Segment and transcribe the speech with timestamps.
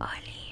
[0.00, 0.47] Olhe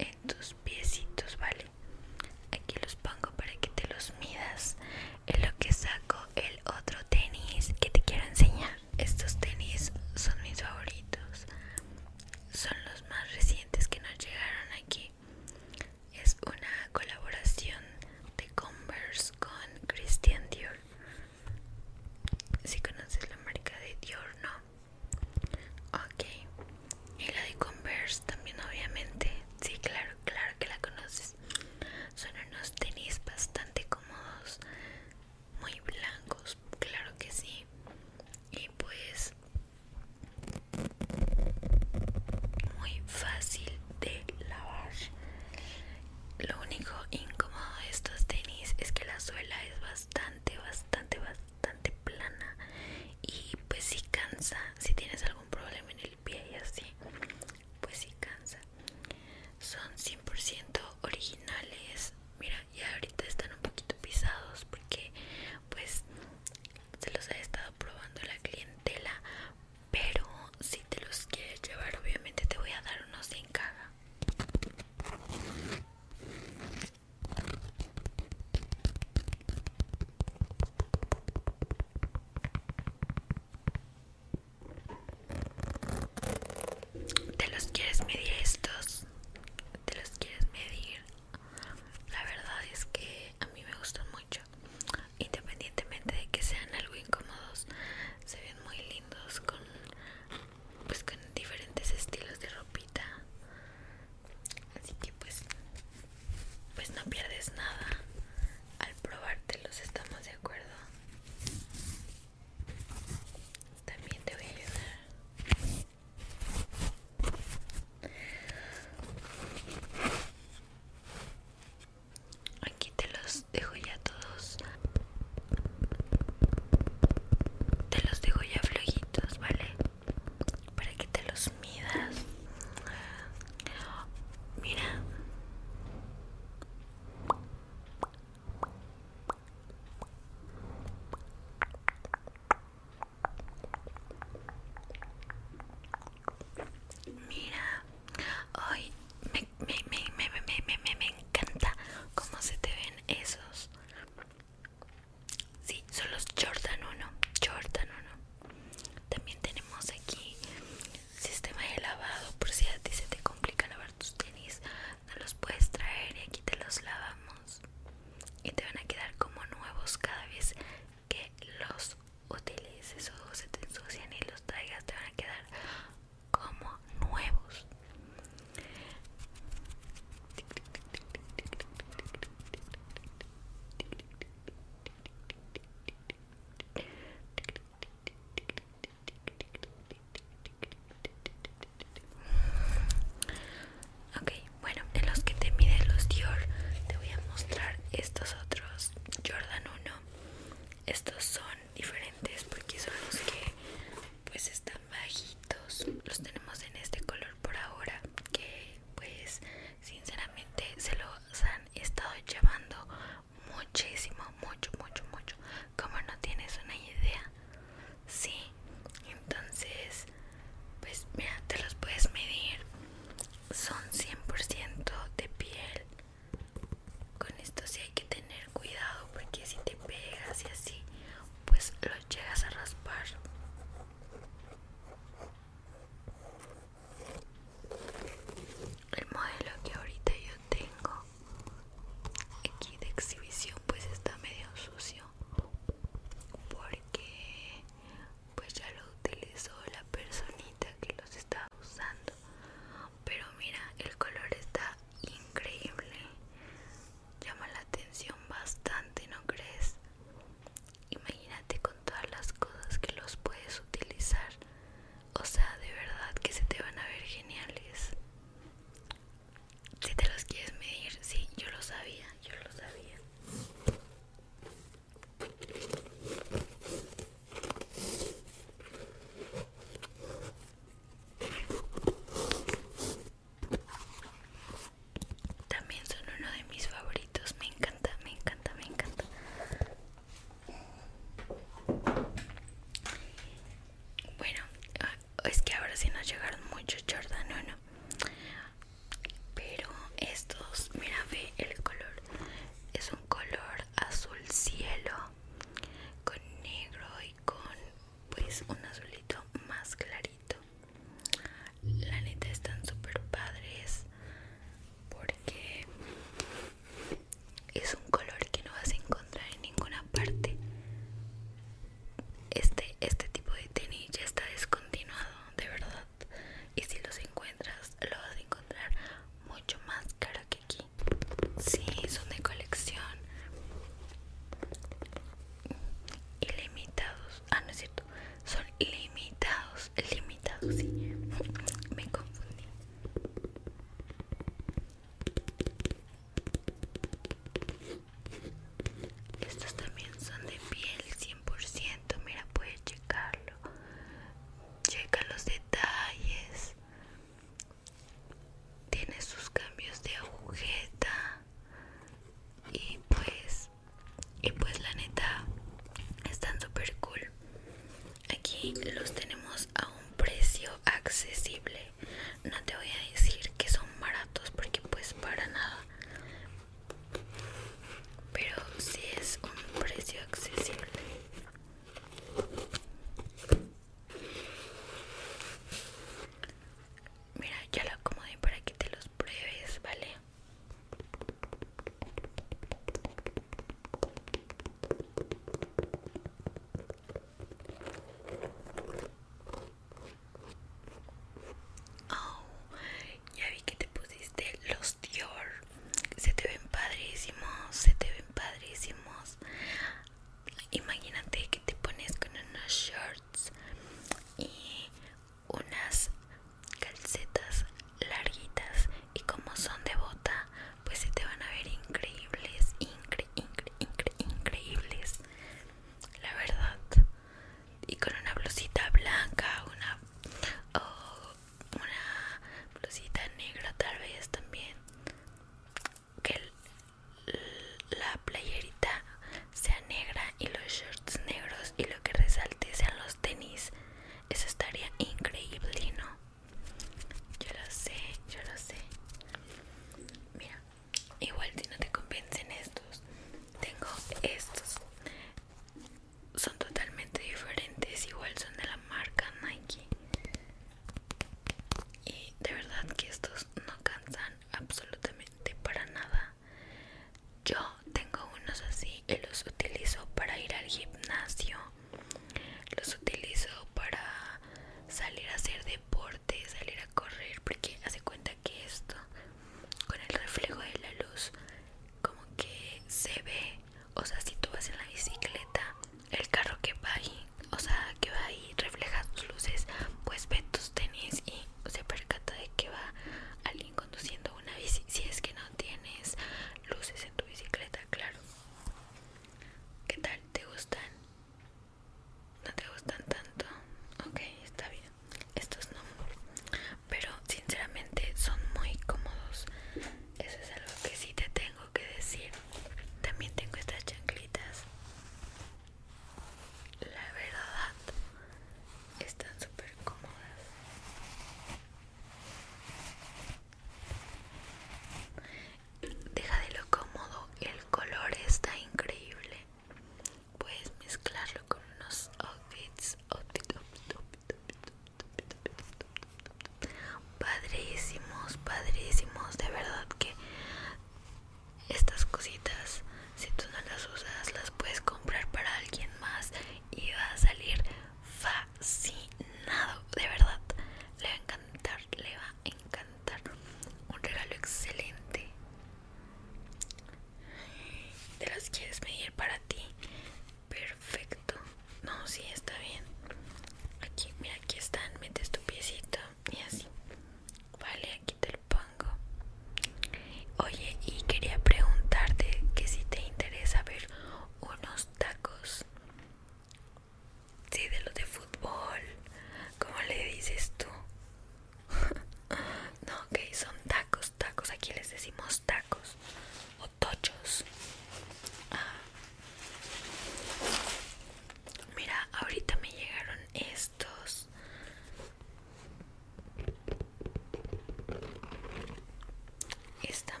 [599.78, 600.00] están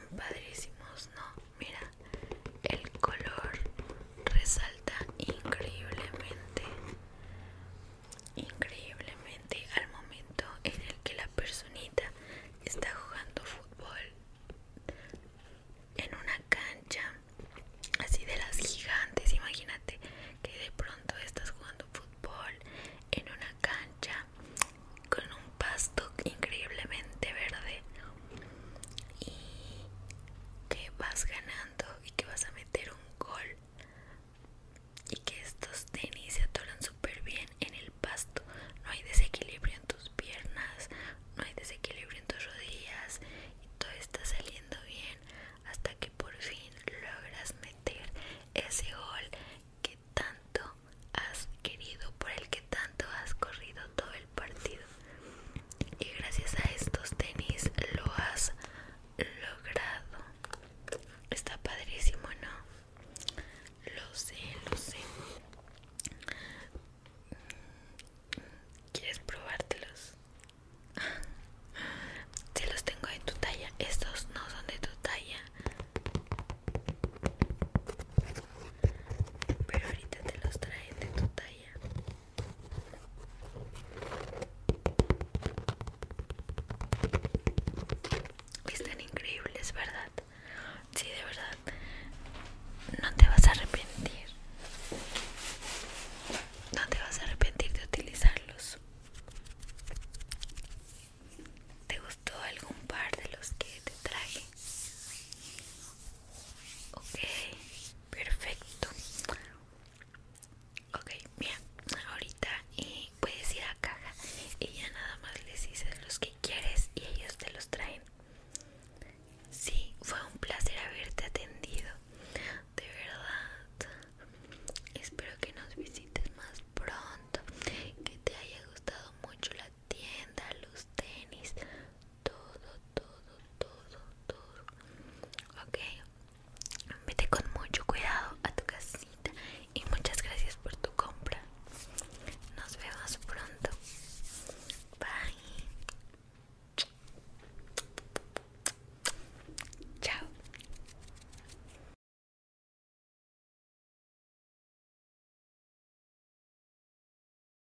[32.04, 32.77] y que vas a meter